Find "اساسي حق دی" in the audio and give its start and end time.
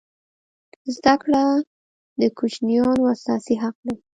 3.15-3.95